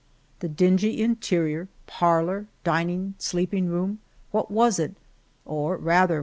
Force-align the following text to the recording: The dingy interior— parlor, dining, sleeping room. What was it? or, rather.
The 0.39 0.49
dingy 0.49 0.99
interior— 1.03 1.67
parlor, 1.99 2.47
dining, 2.63 3.13
sleeping 3.19 3.67
room. 3.67 3.99
What 4.31 4.49
was 4.49 4.79
it? 4.79 4.95
or, 5.45 5.77
rather. 5.77 6.19